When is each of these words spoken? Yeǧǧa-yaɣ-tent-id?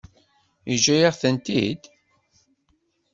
Yeǧǧa-yaɣ-tent-id? 0.69 1.83